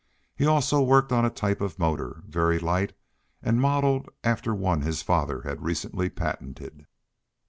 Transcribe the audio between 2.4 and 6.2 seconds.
light, and modeled after one his father had recently